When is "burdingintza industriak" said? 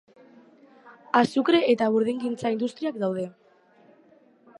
1.97-2.97